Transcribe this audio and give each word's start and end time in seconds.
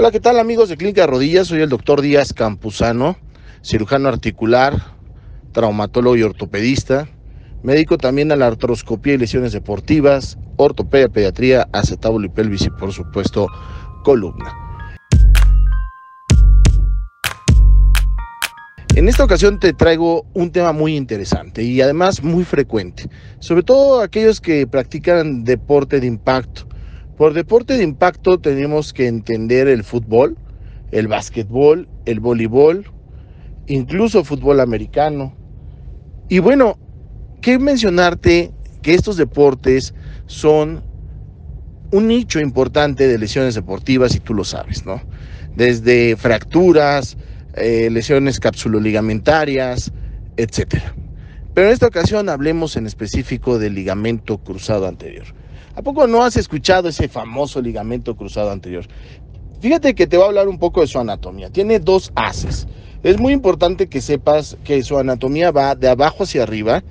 Hola, 0.00 0.12
¿qué 0.12 0.20
tal 0.20 0.38
amigos 0.38 0.70
de 0.70 0.78
Clínica 0.78 1.06
Rodillas? 1.06 1.48
Soy 1.48 1.60
el 1.60 1.68
doctor 1.68 2.00
Díaz 2.00 2.32
Campuzano, 2.32 3.18
cirujano 3.62 4.08
articular, 4.08 4.72
traumatólogo 5.52 6.16
y 6.16 6.22
ortopedista. 6.22 7.06
Médico 7.62 7.98
también 7.98 8.32
a 8.32 8.36
la 8.36 8.46
artroscopía 8.46 9.12
y 9.12 9.18
lesiones 9.18 9.52
deportivas, 9.52 10.38
ortopedia, 10.56 11.10
pediatría, 11.10 11.68
acetábulo 11.74 12.24
y 12.24 12.28
pelvis 12.30 12.62
y 12.62 12.70
por 12.70 12.94
supuesto 12.94 13.48
columna. 14.02 14.54
En 18.94 19.06
esta 19.06 19.24
ocasión 19.24 19.60
te 19.60 19.74
traigo 19.74 20.24
un 20.32 20.50
tema 20.50 20.72
muy 20.72 20.96
interesante 20.96 21.62
y 21.62 21.82
además 21.82 22.22
muy 22.22 22.44
frecuente, 22.44 23.10
sobre 23.38 23.64
todo 23.64 24.00
aquellos 24.00 24.40
que 24.40 24.66
practican 24.66 25.44
deporte 25.44 26.00
de 26.00 26.06
impacto 26.06 26.69
por 27.20 27.34
deporte 27.34 27.76
de 27.76 27.84
impacto 27.84 28.40
tenemos 28.40 28.94
que 28.94 29.06
entender 29.06 29.68
el 29.68 29.84
fútbol, 29.84 30.38
el 30.90 31.06
básquetbol, 31.06 31.86
el 32.06 32.18
voleibol, 32.18 32.90
incluso 33.66 34.24
fútbol 34.24 34.58
americano. 34.58 35.36
Y 36.30 36.38
bueno, 36.38 36.78
¿qué 37.42 37.58
mencionarte 37.58 38.52
que 38.80 38.94
estos 38.94 39.18
deportes 39.18 39.92
son 40.24 40.82
un 41.90 42.08
nicho 42.08 42.40
importante 42.40 43.06
de 43.06 43.18
lesiones 43.18 43.54
deportivas 43.54 44.14
y 44.14 44.20
tú 44.20 44.32
lo 44.32 44.44
sabes, 44.44 44.86
¿no? 44.86 45.02
Desde 45.54 46.16
fracturas, 46.16 47.18
eh, 47.52 47.90
lesiones 47.92 48.40
capsuloligamentarias, 48.40 49.92
etcétera. 50.38 50.94
Pero 51.52 51.66
en 51.66 51.74
esta 51.74 51.86
ocasión 51.86 52.30
hablemos 52.30 52.78
en 52.78 52.86
específico 52.86 53.58
del 53.58 53.74
ligamento 53.74 54.38
cruzado 54.38 54.88
anterior. 54.88 55.26
¿A 55.74 55.82
poco 55.82 56.06
no 56.06 56.22
has 56.22 56.36
escuchado 56.36 56.88
ese 56.88 57.08
famoso 57.08 57.60
ligamento 57.60 58.16
cruzado 58.16 58.50
anterior? 58.50 58.86
Fíjate 59.60 59.94
que 59.94 60.06
te 60.06 60.16
voy 60.16 60.24
a 60.24 60.28
hablar 60.28 60.48
un 60.48 60.58
poco 60.58 60.80
de 60.80 60.86
su 60.86 60.98
anatomía. 60.98 61.50
Tiene 61.50 61.78
dos 61.78 62.10
haces. 62.14 62.66
Es 63.02 63.18
muy 63.18 63.32
importante 63.32 63.88
que 63.88 64.00
sepas 64.00 64.56
que 64.64 64.82
su 64.82 64.98
anatomía 64.98 65.50
va 65.52 65.74
de 65.74 65.88
abajo 65.88 66.24
hacia 66.24 66.42
arriba, 66.42 66.82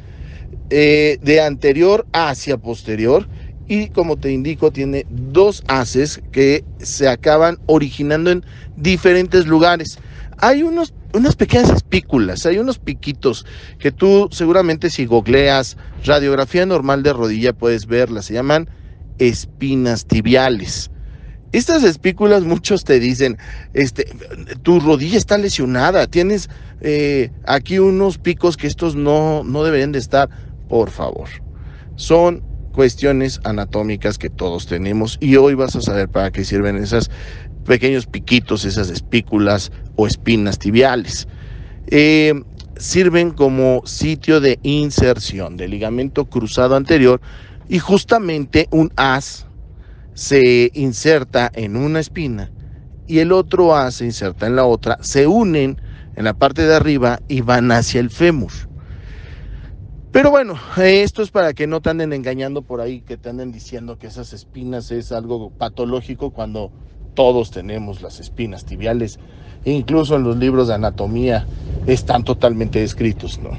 eh, 0.69 1.17
de 1.21 1.41
anterior 1.41 2.08
hacia 2.13 2.58
posterior 2.58 3.27
y 3.67 3.89
como 3.89 4.17
te 4.17 4.31
indico 4.31 4.71
tiene 4.71 5.05
dos 5.09 5.64
haces 5.67 6.21
que 6.31 6.64
se 6.80 7.08
acaban 7.08 7.59
originando 7.67 8.31
en 8.31 8.43
diferentes 8.75 9.45
lugares. 9.45 9.99
Hay 10.38 10.64
unos, 10.64 10.93
unas 11.13 11.35
pequeñas 11.35 11.69
espículas, 11.71 12.45
hay 12.45 12.57
unos 12.57 12.79
piquitos 12.79 13.45
que 13.79 13.91
tú 13.91 14.29
seguramente 14.31 14.89
si 14.89 15.05
googleas 15.05 15.77
radiografía 16.03 16.65
normal 16.65 17.03
de 17.03 17.13
rodilla 17.13 17.53
puedes 17.53 17.85
verlas, 17.85 18.25
se 18.25 18.33
llaman 18.33 18.69
espinas 19.17 20.05
tibiales. 20.05 20.91
Estas 21.52 21.83
espículas 21.83 22.43
muchos 22.43 22.83
te 22.83 22.99
dicen, 22.99 23.37
este, 23.73 24.07
tu 24.61 24.80
rodilla 24.80 25.17
está 25.17 25.37
lesionada, 25.37 26.05
tienes 26.05 26.47
eh, 26.81 27.31
aquí 27.45 27.80
unos 27.80 28.19
picos 28.19 28.55
que 28.55 28.67
estos 28.67 28.95
no, 28.95 29.43
no 29.43 29.63
deberían 29.63 29.91
de 29.91 29.99
estar, 29.99 30.30
por 30.67 30.91
favor. 30.91 31.27
Son 31.95 32.43
cuestiones 32.71 33.39
anatómicas 33.43 34.19
que 34.19 34.30
todos 34.30 34.67
tenemos 34.67 35.17
y 35.19 35.37
hoy 35.37 35.55
vas 35.55 35.75
a 35.75 35.81
saber 35.81 36.07
para 36.07 36.31
qué 36.31 36.45
sirven 36.45 36.77
esos 36.77 37.09
pequeños 37.65 38.05
piquitos, 38.05 38.63
esas 38.63 38.89
espículas 38.89 39.71
o 40.00 40.08
espinas 40.08 40.58
tibiales. 40.59 41.28
Eh, 41.88 42.33
sirven 42.78 43.31
como 43.31 43.81
sitio 43.86 44.39
de 44.39 44.58
inserción 44.64 45.58
del 45.58 45.72
ligamento 45.72 46.23
cruzado 46.25 46.78
anterior 46.78 47.19
y 47.67 47.80
justamente 47.80 48.67
un 48.72 48.92
haz 48.95 49.45
se 50.14 50.72
inserta 50.73 51.52
en 51.53 51.75
una 51.75 52.00
espina 52.00 52.50
y 53.08 53.20
el 53.20 53.33
otro 53.33 53.75
haz 53.75 53.95
se 53.95 54.05
inserta 54.05 54.47
en 54.47 54.55
la 54.55 54.66
otra, 54.66 54.97
se 55.02 55.27
unen 55.27 55.81
en 56.16 56.23
la 56.23 56.33
parte 56.33 56.66
de 56.66 56.75
arriba 56.75 57.20
y 57.27 57.42
van 57.42 57.70
hacia 57.72 58.00
el 58.00 58.09
fémur. 58.09 58.52
Pero 60.11 60.31
bueno, 60.31 60.58
esto 60.77 61.21
es 61.21 61.30
para 61.30 61.54
que 61.54 61.67
no 61.67 61.81
te 61.81 61.89
anden 61.89 62.14
engañando 62.14 62.61
por 62.61 62.80
ahí, 62.80 63.02
que 63.02 63.17
te 63.17 63.30
anden 63.30 63.52
diciendo 63.52 63.99
que 63.99 64.08
esas 64.08 64.31
espinas 64.31 64.92
es 64.92 65.11
algo 65.11 65.52
patológico 65.52 66.31
cuando 66.31 66.71
todos 67.14 67.52
tenemos 67.52 68.02
las 68.02 68.20
espinas 68.20 68.65
tibiales, 68.65 69.20
incluso 69.65 70.15
en 70.15 70.23
los 70.23 70.37
libros 70.37 70.67
de 70.67 70.75
anatomía 70.75 71.45
están 71.87 72.23
totalmente 72.23 72.80
descritos, 72.80 73.39
¿no? 73.39 73.52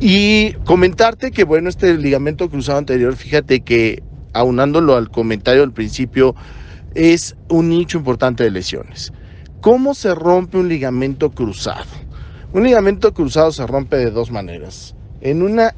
Y 0.00 0.52
comentarte 0.64 1.30
que, 1.30 1.44
bueno, 1.44 1.68
este 1.68 1.96
ligamento 1.96 2.50
cruzado 2.50 2.78
anterior, 2.78 3.14
fíjate 3.14 3.60
que 3.60 4.02
aunándolo 4.32 4.96
al 4.96 5.10
comentario 5.10 5.60
del 5.60 5.72
principio, 5.72 6.34
es 6.94 7.36
un 7.48 7.68
nicho 7.68 7.98
importante 7.98 8.44
de 8.44 8.50
lesiones. 8.50 9.12
¿Cómo 9.60 9.94
se 9.94 10.14
rompe 10.14 10.58
un 10.58 10.68
ligamento 10.68 11.30
cruzado? 11.30 11.86
Un 12.52 12.64
ligamento 12.64 13.14
cruzado 13.14 13.52
se 13.52 13.66
rompe 13.66 13.96
de 13.96 14.10
dos 14.10 14.30
maneras. 14.30 14.94
En 15.20 15.42
una 15.42 15.74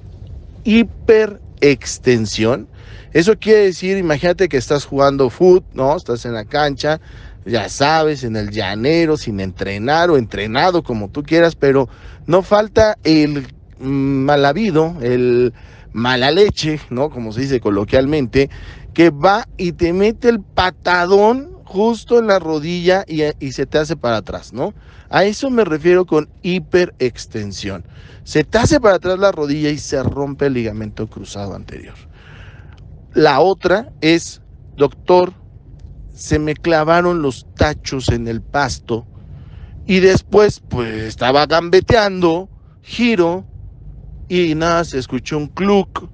hiperextensión. 1.64 2.68
Eso 3.12 3.38
quiere 3.38 3.66
decir, 3.66 3.96
imagínate 3.96 4.48
que 4.48 4.56
estás 4.56 4.84
jugando 4.84 5.30
fútbol, 5.30 5.64
¿no? 5.72 5.96
Estás 5.96 6.24
en 6.26 6.34
la 6.34 6.44
cancha, 6.44 7.00
ya 7.46 7.68
sabes, 7.68 8.24
en 8.24 8.36
el 8.36 8.50
llanero, 8.50 9.16
sin 9.16 9.40
entrenar 9.40 10.10
o 10.10 10.16
entrenado 10.16 10.82
como 10.82 11.08
tú 11.08 11.22
quieras, 11.22 11.54
pero 11.54 11.88
no 12.26 12.42
falta 12.42 12.98
el 13.04 13.46
mal 13.78 14.44
habido, 14.44 14.96
el 15.00 15.52
mala 15.92 16.32
leche, 16.32 16.80
¿no? 16.90 17.08
Como 17.08 17.32
se 17.32 17.42
dice 17.42 17.60
coloquialmente, 17.60 18.50
que 18.92 19.10
va 19.10 19.46
y 19.56 19.72
te 19.72 19.92
mete 19.92 20.28
el 20.28 20.40
patadón 20.40 21.53
justo 21.64 22.18
en 22.18 22.26
la 22.26 22.38
rodilla 22.38 23.04
y, 23.06 23.52
se 23.52 23.66
te 23.66 23.78
hace 23.78 23.96
para 23.96 24.18
atrás, 24.18 24.52
¿no? 24.52 24.74
A 25.08 25.24
eso 25.24 25.50
me 25.50 25.64
refiero 25.64 26.06
con 26.06 26.28
hiperextensión. 26.42 27.84
Se 28.24 28.44
te 28.44 28.58
hace 28.58 28.80
para 28.80 28.96
atrás 28.96 29.18
la 29.18 29.32
rodilla 29.32 29.70
y 29.70 29.78
se 29.78 30.02
rompe 30.02 30.46
el 30.46 30.54
ligamento 30.54 31.06
cruzado 31.08 31.54
anterior. 31.54 31.94
La 33.14 33.40
otra 33.40 33.92
es, 34.00 34.42
doctor, 34.76 35.32
se 36.14 36.38
me 36.38 36.54
clavaron 36.54 37.22
los 37.22 37.46
tachos 37.54 38.08
en 38.08 38.28
el 38.28 38.40
pasto 38.40 39.06
y 39.86 40.00
después 40.00 40.60
pues 40.60 41.02
estaba 41.02 41.46
gambeteando, 41.46 42.48
giro 42.82 43.44
y 44.28 44.54
nada, 44.54 44.84
se 44.84 44.98
escuchó 44.98 45.38
un 45.38 45.48
cluck, 45.48 46.08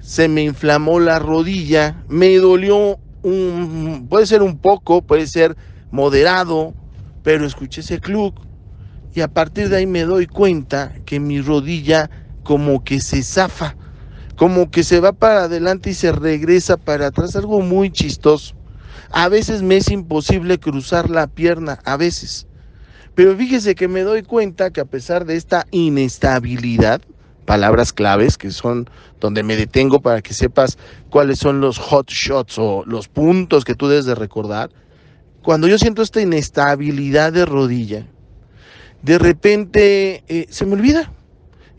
se 0.00 0.28
me 0.28 0.42
inflamó 0.42 1.00
la 1.00 1.18
rodilla, 1.18 2.04
me 2.08 2.36
dolió 2.36 2.98
un, 3.24 4.06
puede 4.08 4.26
ser 4.26 4.42
un 4.42 4.58
poco, 4.58 5.02
puede 5.02 5.26
ser 5.26 5.56
moderado, 5.90 6.74
pero 7.22 7.46
escuché 7.46 7.80
ese 7.80 7.98
cluck 7.98 8.38
y 9.14 9.20
a 9.22 9.28
partir 9.28 9.68
de 9.68 9.76
ahí 9.76 9.86
me 9.86 10.02
doy 10.02 10.26
cuenta 10.26 10.92
que 11.04 11.20
mi 11.20 11.40
rodilla 11.40 12.10
como 12.42 12.82
que 12.84 13.00
se 13.00 13.22
zafa, 13.22 13.76
como 14.36 14.70
que 14.70 14.84
se 14.84 15.00
va 15.00 15.12
para 15.12 15.44
adelante 15.44 15.90
y 15.90 15.94
se 15.94 16.12
regresa 16.12 16.76
para 16.76 17.06
atrás, 17.06 17.36
algo 17.36 17.60
muy 17.60 17.90
chistoso. 17.90 18.54
A 19.10 19.28
veces 19.28 19.62
me 19.62 19.76
es 19.76 19.90
imposible 19.90 20.58
cruzar 20.58 21.10
la 21.10 21.28
pierna, 21.28 21.78
a 21.84 21.96
veces. 21.96 22.46
Pero 23.14 23.36
fíjese 23.36 23.76
que 23.76 23.88
me 23.88 24.02
doy 24.02 24.22
cuenta 24.22 24.70
que 24.70 24.80
a 24.80 24.84
pesar 24.84 25.24
de 25.24 25.36
esta 25.36 25.66
inestabilidad, 25.70 27.00
palabras 27.44 27.92
claves 27.92 28.36
que 28.38 28.50
son 28.50 28.88
donde 29.20 29.42
me 29.42 29.56
detengo 29.56 30.00
para 30.00 30.22
que 30.22 30.34
sepas 30.34 30.78
cuáles 31.10 31.38
son 31.38 31.60
los 31.60 31.78
hot 31.78 32.10
shots 32.10 32.58
o 32.58 32.84
los 32.86 33.08
puntos 33.08 33.64
que 33.64 33.74
tú 33.74 33.88
debes 33.88 34.06
de 34.06 34.14
recordar. 34.14 34.70
Cuando 35.42 35.68
yo 35.68 35.78
siento 35.78 36.02
esta 36.02 36.20
inestabilidad 36.20 37.32
de 37.32 37.44
rodilla, 37.44 38.06
de 39.02 39.18
repente 39.18 40.24
eh, 40.28 40.46
se 40.48 40.66
me 40.66 40.74
olvida. 40.74 41.12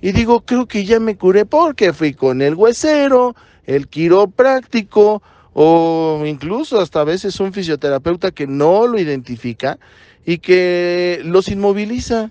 Y 0.01 0.11
digo, 0.11 0.41
creo 0.41 0.67
que 0.67 0.85
ya 0.85 0.99
me 0.99 1.17
curé 1.17 1.45
porque 1.45 1.91
fui 1.93 2.13
con 2.13 2.41
el 2.41 2.53
huesero, 2.53 3.35
el 3.65 3.87
quiropráctico 3.87 5.23
o 5.53 6.23
incluso 6.25 6.79
hasta 6.79 7.01
a 7.01 7.05
veces 7.05 7.39
un 7.39 7.53
fisioterapeuta 7.53 8.31
que 8.31 8.45
no 8.45 8.87
lo 8.87 8.99
identifica 8.99 9.79
y 10.25 10.39
que 10.39 11.21
los 11.23 11.47
inmoviliza 11.47 12.29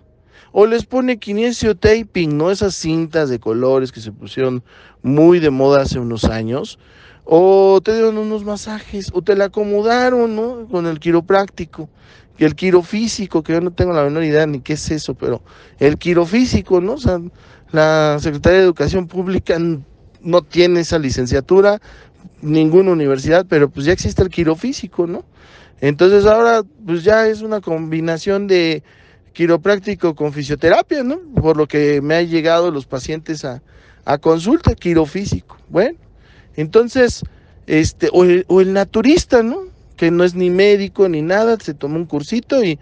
o 0.56 0.66
les 0.66 0.86
pone 0.86 1.18
kinesio 1.18 1.74
taping, 1.74 2.38
¿no? 2.38 2.48
Esas 2.48 2.76
cintas 2.76 3.28
de 3.28 3.40
colores 3.40 3.90
que 3.90 4.00
se 4.00 4.12
pusieron 4.12 4.62
muy 5.02 5.40
de 5.40 5.50
moda 5.50 5.82
hace 5.82 5.98
unos 5.98 6.24
años, 6.26 6.78
o 7.24 7.80
te 7.82 7.92
dieron 7.92 8.18
unos 8.18 8.44
masajes, 8.44 9.10
o 9.12 9.20
te 9.20 9.34
la 9.34 9.46
acomodaron, 9.46 10.36
¿no? 10.36 10.68
Con 10.68 10.86
el 10.86 11.00
quiropráctico, 11.00 11.88
y 12.38 12.44
el 12.44 12.54
quirofísico, 12.54 13.42
que 13.42 13.54
yo 13.54 13.60
no 13.60 13.72
tengo 13.72 13.92
la 13.94 14.04
menor 14.04 14.22
idea 14.22 14.46
ni 14.46 14.60
qué 14.60 14.74
es 14.74 14.92
eso, 14.92 15.14
pero 15.14 15.42
el 15.80 15.98
quirofísico, 15.98 16.80
¿no? 16.80 16.92
O 16.92 16.98
sea, 16.98 17.20
la 17.72 18.18
Secretaría 18.20 18.60
de 18.60 18.64
Educación 18.64 19.08
Pública 19.08 19.58
no 20.20 20.42
tiene 20.42 20.80
esa 20.80 21.00
licenciatura, 21.00 21.80
ninguna 22.42 22.92
universidad, 22.92 23.44
pero 23.48 23.68
pues 23.68 23.86
ya 23.86 23.92
existe 23.92 24.22
el 24.22 24.28
quirofísico, 24.28 25.08
¿no? 25.08 25.24
Entonces 25.80 26.26
ahora 26.26 26.62
pues 26.86 27.02
ya 27.02 27.26
es 27.26 27.42
una 27.42 27.60
combinación 27.60 28.46
de 28.46 28.84
quiropráctico 29.34 30.14
con 30.14 30.32
fisioterapia, 30.32 31.02
¿no? 31.02 31.19
Por 31.34 31.56
lo 31.58 31.66
que 31.66 32.00
me 32.00 32.14
han 32.14 32.28
llegado 32.28 32.70
los 32.70 32.86
pacientes 32.86 33.44
a, 33.44 33.60
consulta, 34.19 34.75
quirofísico. 34.75 35.58
Bueno, 35.69 35.98
entonces, 36.56 37.22
este, 37.66 38.08
o 38.12 38.60
el, 38.60 38.72
naturista, 38.72 39.42
¿no? 39.42 39.75
que 39.96 40.10
no 40.10 40.25
es 40.25 40.34
ni 40.34 40.50
médico 40.50 41.08
ni 41.08 41.22
nada, 41.22 41.56
se 41.60 41.75
tomó 41.75 41.96
un 41.96 42.06
cursito 42.06 42.64
y, 42.64 42.78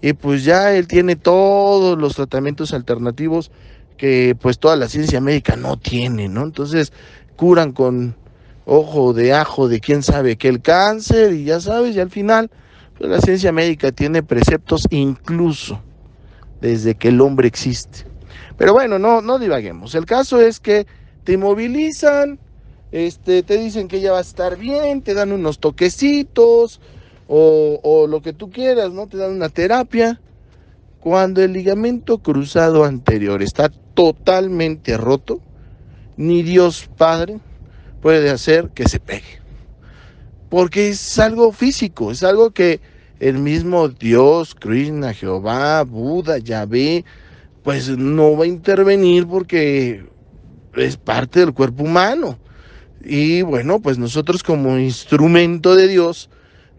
y 0.00 0.14
pues 0.14 0.44
ya 0.44 0.74
él 0.74 0.88
tiene 0.88 1.14
todos 1.14 1.96
los 1.98 2.16
tratamientos 2.16 2.72
alternativos 2.72 3.50
que 3.96 4.36
pues 4.40 4.58
toda 4.58 4.76
la 4.76 4.88
ciencia 4.88 5.20
médica 5.20 5.56
no 5.56 5.76
tiene, 5.76 6.28
¿no? 6.28 6.42
Entonces 6.42 6.92
curan 7.36 7.72
con 7.72 8.16
ojo 8.64 9.12
de 9.12 9.32
ajo 9.32 9.68
de 9.68 9.80
quién 9.80 10.02
sabe 10.02 10.36
qué 10.36 10.48
el 10.48 10.60
cáncer 10.60 11.32
y 11.32 11.44
ya 11.44 11.60
sabes, 11.60 11.94
y 11.94 12.00
al 12.00 12.10
final 12.10 12.50
pues, 12.98 13.10
la 13.10 13.20
ciencia 13.20 13.52
médica 13.52 13.92
tiene 13.92 14.22
preceptos 14.22 14.86
incluso 14.90 15.80
desde 16.60 16.94
que 16.94 17.08
el 17.08 17.20
hombre 17.20 17.48
existe. 17.48 18.06
Pero 18.56 18.72
bueno, 18.72 18.98
no, 18.98 19.20
no 19.20 19.38
divaguemos. 19.38 19.94
El 19.94 20.06
caso 20.06 20.40
es 20.40 20.60
que 20.60 20.86
te 21.24 21.34
inmovilizan, 21.34 22.38
este, 22.92 23.42
te 23.42 23.58
dicen 23.58 23.88
que 23.88 24.00
ya 24.00 24.12
va 24.12 24.18
a 24.18 24.22
estar 24.22 24.56
bien, 24.56 25.02
te 25.02 25.14
dan 25.14 25.32
unos 25.32 25.58
toquecitos 25.58 26.80
o, 27.28 27.80
o 27.82 28.06
lo 28.06 28.22
que 28.22 28.32
tú 28.32 28.50
quieras, 28.50 28.92
¿no? 28.92 29.06
Te 29.06 29.16
dan 29.16 29.32
una 29.32 29.48
terapia. 29.48 30.20
Cuando 31.00 31.42
el 31.42 31.52
ligamento 31.52 32.18
cruzado 32.18 32.84
anterior 32.84 33.42
está 33.42 33.68
totalmente 33.94 34.96
roto, 34.96 35.40
ni 36.16 36.42
Dios 36.42 36.88
Padre 36.96 37.38
puede 38.00 38.30
hacer 38.30 38.70
que 38.70 38.88
se 38.88 38.98
pegue. 38.98 39.40
Porque 40.48 40.88
es 40.88 41.18
algo 41.18 41.52
físico, 41.52 42.10
es 42.10 42.22
algo 42.22 42.50
que 42.50 42.80
el 43.20 43.38
mismo 43.38 43.88
Dios, 43.88 44.54
Krishna, 44.54 45.14
Jehová, 45.14 45.82
Buda, 45.84 46.38
Yahvé, 46.38 47.04
pues 47.62 47.88
no 47.88 48.36
va 48.36 48.44
a 48.44 48.48
intervenir 48.48 49.26
porque 49.26 50.04
es 50.74 50.96
parte 50.96 51.40
del 51.40 51.52
cuerpo 51.52 51.84
humano. 51.84 52.38
Y 53.02 53.42
bueno, 53.42 53.80
pues 53.80 53.98
nosotros 53.98 54.42
como 54.42 54.78
instrumento 54.78 55.74
de 55.74 55.88
Dios 55.88 56.28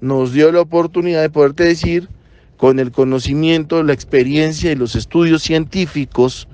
nos 0.01 0.33
dio 0.33 0.51
la 0.51 0.61
oportunidad 0.61 1.21
de 1.21 1.29
poderte 1.29 1.63
decir, 1.63 2.09
con 2.57 2.79
el 2.79 2.91
conocimiento, 2.91 3.83
la 3.83 3.93
experiencia 3.93 4.71
y 4.71 4.75
los 4.75 4.95
estudios 4.95 5.43
científicos 5.43 6.47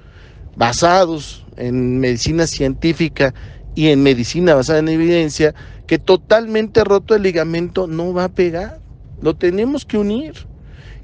basados 0.56 1.46
en 1.56 2.00
medicina 2.00 2.46
científica 2.46 3.34
y 3.74 3.88
en 3.88 4.04
medicina 4.04 4.54
basada 4.54 4.80
en 4.80 4.90
evidencia, 4.90 5.56
que 5.88 5.98
totalmente 6.00 6.84
roto 6.84 7.16
el 7.16 7.24
ligamento 7.24 7.88
no 7.88 8.14
va 8.14 8.26
a 8.26 8.30
pegar. 8.30 8.83
Lo 9.24 9.36
tenemos 9.36 9.86
que 9.86 9.98
unir. 9.98 10.34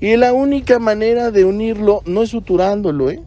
Y 0.01 0.18
la 0.18 0.33
única 0.33 0.77
manera 0.77 1.31
de 1.31 1.45
unirlo 1.45 2.01
no 2.06 2.21
es 2.21 2.30
suturándolo, 2.30 3.10
¿eh? 3.10 3.21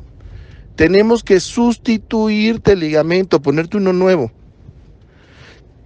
Tenemos 0.76 1.24
que 1.24 1.40
sustituirte 1.40 2.72
el 2.72 2.80
ligamento, 2.80 3.40
ponerte 3.40 3.78
uno 3.78 3.94
nuevo. 3.94 4.30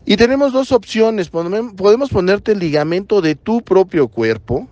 Y 0.04 0.16
tenemos 0.16 0.52
dos 0.52 0.72
opciones. 0.72 1.28
Podemos 1.28 2.10
ponerte 2.10 2.52
el 2.52 2.58
ligamento 2.58 3.20
de 3.20 3.36
tu 3.36 3.62
propio 3.62 4.08
cuerpo, 4.08 4.66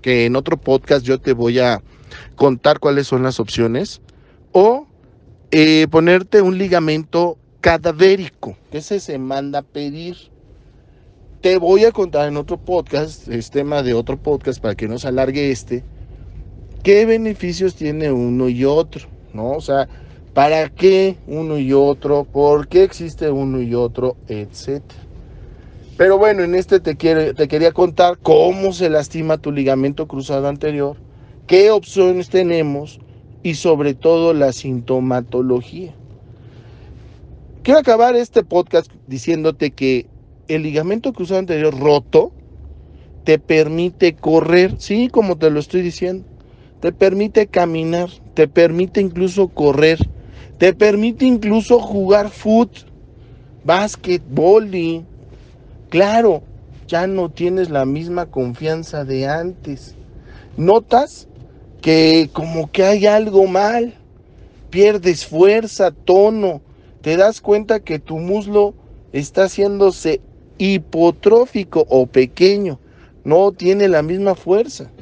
que 0.00 0.24
en 0.24 0.36
otro 0.36 0.56
podcast 0.56 1.04
yo 1.04 1.18
te 1.18 1.34
voy 1.34 1.58
a 1.58 1.82
contar 2.36 2.80
cuáles 2.80 3.06
son 3.06 3.22
las 3.22 3.40
opciones, 3.40 4.00
o 4.52 4.86
eh, 5.50 5.86
ponerte 5.90 6.40
un 6.40 6.56
ligamento 6.56 7.36
cadavérico, 7.60 8.56
que 8.70 8.78
ese 8.78 9.00
se 9.00 9.18
manda 9.18 9.58
a 9.58 9.62
pedir. 9.62 10.29
Te 11.40 11.56
voy 11.56 11.86
a 11.86 11.92
contar 11.92 12.28
en 12.28 12.36
otro 12.36 12.58
podcast, 12.58 13.26
es 13.28 13.48
tema 13.50 13.82
de 13.82 13.94
otro 13.94 14.18
podcast 14.18 14.60
para 14.60 14.74
que 14.74 14.86
no 14.86 14.98
se 14.98 15.08
alargue 15.08 15.50
este, 15.50 15.82
qué 16.82 17.06
beneficios 17.06 17.74
tiene 17.74 18.12
uno 18.12 18.50
y 18.50 18.66
otro, 18.66 19.08
¿no? 19.32 19.52
O 19.52 19.60
sea, 19.62 19.88
¿para 20.34 20.68
qué 20.68 21.16
uno 21.26 21.56
y 21.56 21.72
otro? 21.72 22.24
¿Por 22.24 22.68
qué 22.68 22.82
existe 22.82 23.30
uno 23.30 23.62
y 23.62 23.74
otro? 23.74 24.18
Etcétera. 24.28 25.00
Pero 25.96 26.18
bueno, 26.18 26.42
en 26.42 26.54
este 26.54 26.78
te, 26.78 26.94
te 26.94 27.48
quería 27.48 27.72
contar 27.72 28.18
cómo 28.18 28.74
se 28.74 28.90
lastima 28.90 29.38
tu 29.38 29.50
ligamento 29.50 30.06
cruzado 30.06 30.46
anterior, 30.46 30.98
qué 31.46 31.70
opciones 31.70 32.28
tenemos 32.28 33.00
y 33.42 33.54
sobre 33.54 33.94
todo 33.94 34.34
la 34.34 34.52
sintomatología. 34.52 35.94
Quiero 37.62 37.80
acabar 37.80 38.14
este 38.14 38.42
podcast 38.42 38.92
diciéndote 39.06 39.70
que 39.70 40.09
el 40.54 40.62
ligamento 40.62 41.12
cruzado 41.12 41.40
anterior 41.40 41.78
roto 41.78 42.32
te 43.24 43.38
permite 43.38 44.14
correr, 44.14 44.74
sí, 44.78 45.08
como 45.08 45.36
te 45.36 45.50
lo 45.50 45.60
estoy 45.60 45.82
diciendo, 45.82 46.24
te 46.80 46.92
permite 46.92 47.46
caminar, 47.46 48.08
te 48.34 48.48
permite 48.48 49.00
incluso 49.00 49.48
correr, 49.48 49.98
te 50.58 50.72
permite 50.72 51.26
incluso 51.26 51.78
jugar 51.78 52.30
foot, 52.30 52.70
básquetbol 53.64 54.74
y 54.74 55.04
claro, 55.90 56.42
ya 56.88 57.06
no 57.06 57.30
tienes 57.30 57.70
la 57.70 57.84
misma 57.84 58.26
confianza 58.26 59.04
de 59.04 59.28
antes. 59.28 59.94
Notas 60.56 61.28
que 61.80 62.28
como 62.32 62.70
que 62.70 62.84
hay 62.84 63.06
algo 63.06 63.46
mal, 63.46 63.94
pierdes 64.70 65.26
fuerza, 65.26 65.92
tono, 66.04 66.62
te 67.02 67.16
das 67.16 67.40
cuenta 67.40 67.80
que 67.80 67.98
tu 67.98 68.18
muslo 68.18 68.74
está 69.12 69.44
haciéndose 69.44 70.20
hipotrófico 70.60 71.86
o 71.88 72.06
pequeño, 72.06 72.78
no 73.24 73.50
tiene 73.52 73.88
la 73.88 74.02
misma 74.02 74.34
fuerza. 74.34 74.92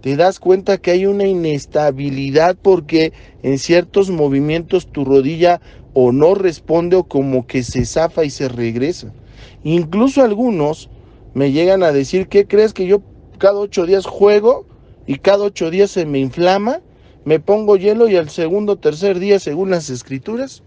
Te 0.00 0.14
das 0.16 0.38
cuenta 0.38 0.78
que 0.78 0.92
hay 0.92 1.06
una 1.06 1.24
inestabilidad 1.26 2.56
porque 2.62 3.12
en 3.42 3.58
ciertos 3.58 4.08
movimientos 4.08 4.86
tu 4.86 5.04
rodilla 5.04 5.60
o 5.94 6.12
no 6.12 6.36
responde 6.36 6.94
o 6.94 7.02
como 7.02 7.44
que 7.44 7.64
se 7.64 7.84
zafa 7.84 8.24
y 8.24 8.30
se 8.30 8.48
regresa. 8.48 9.12
Incluso 9.64 10.22
algunos 10.22 10.88
me 11.34 11.50
llegan 11.50 11.82
a 11.82 11.90
decir, 11.90 12.28
¿qué 12.28 12.46
crees 12.46 12.72
que 12.72 12.86
yo 12.86 13.02
cada 13.38 13.58
ocho 13.58 13.84
días 13.84 14.06
juego 14.06 14.64
y 15.08 15.18
cada 15.18 15.42
ocho 15.42 15.72
días 15.72 15.90
se 15.90 16.06
me 16.06 16.20
inflama? 16.20 16.78
Me 17.24 17.40
pongo 17.40 17.76
hielo 17.76 18.08
y 18.08 18.14
al 18.14 18.30
segundo 18.30 18.74
o 18.74 18.76
tercer 18.76 19.18
día, 19.18 19.40
según 19.40 19.70
las 19.70 19.90
escrituras, 19.90 20.62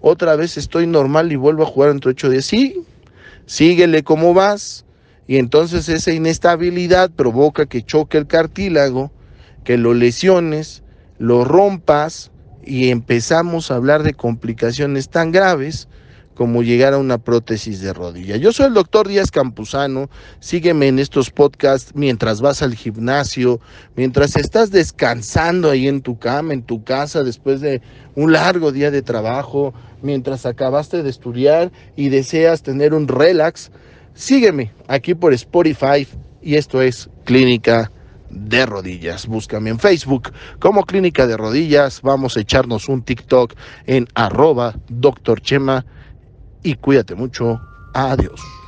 otra 0.00 0.36
vez 0.36 0.56
estoy 0.56 0.86
normal 0.86 1.30
y 1.30 1.36
vuelvo 1.36 1.64
a 1.64 1.66
jugar 1.66 1.90
entre 1.90 2.12
ocho 2.12 2.30
días. 2.30 2.46
Sí, 2.46 2.82
síguele 3.52 4.02
como 4.02 4.32
vas. 4.32 4.86
Y 5.26 5.36
entonces 5.36 5.88
esa 5.88 6.10
inestabilidad 6.10 7.10
provoca 7.10 7.66
que 7.66 7.82
choque 7.82 8.16
el 8.18 8.26
cartílago, 8.26 9.12
que 9.62 9.76
lo 9.76 9.94
lesiones, 9.94 10.82
lo 11.18 11.44
rompas 11.44 12.32
y 12.64 12.88
empezamos 12.88 13.70
a 13.70 13.76
hablar 13.76 14.02
de 14.02 14.14
complicaciones 14.14 15.10
tan 15.10 15.32
graves 15.32 15.88
como 16.34 16.62
llegar 16.62 16.94
a 16.94 16.98
una 16.98 17.18
prótesis 17.18 17.80
de 17.80 17.92
rodilla. 17.92 18.36
Yo 18.36 18.52
soy 18.52 18.66
el 18.66 18.74
doctor 18.74 19.06
Díaz 19.06 19.30
Campuzano, 19.30 20.08
sígueme 20.40 20.88
en 20.88 20.98
estos 20.98 21.30
podcasts 21.30 21.92
mientras 21.94 22.40
vas 22.40 22.62
al 22.62 22.74
gimnasio, 22.74 23.60
mientras 23.96 24.36
estás 24.36 24.70
descansando 24.70 25.70
ahí 25.70 25.88
en 25.88 26.00
tu 26.00 26.18
cama, 26.18 26.54
en 26.54 26.62
tu 26.62 26.82
casa, 26.84 27.22
después 27.22 27.60
de 27.60 27.82
un 28.14 28.32
largo 28.32 28.72
día 28.72 28.90
de 28.90 29.02
trabajo, 29.02 29.74
mientras 30.02 30.46
acabaste 30.46 31.02
de 31.02 31.10
estudiar 31.10 31.72
y 31.96 32.08
deseas 32.08 32.62
tener 32.62 32.94
un 32.94 33.08
relax, 33.08 33.70
sígueme 34.14 34.72
aquí 34.88 35.14
por 35.14 35.32
Spotify 35.32 36.06
y 36.40 36.56
esto 36.56 36.82
es 36.82 37.08
Clínica 37.24 37.90
de 38.32 38.66
rodillas. 38.66 39.26
Búscame 39.26 39.70
en 39.70 39.78
Facebook 39.78 40.32
como 40.58 40.84
Clínica 40.84 41.26
de 41.26 41.36
Rodillas. 41.36 42.00
Vamos 42.02 42.36
a 42.36 42.40
echarnos 42.40 42.88
un 42.88 43.02
TikTok 43.02 43.54
en 43.86 44.08
arroba 44.14 44.74
doctor 44.88 45.40
Chema 45.40 45.84
y 46.62 46.74
cuídate 46.74 47.14
mucho. 47.14 47.60
Adiós. 47.94 48.61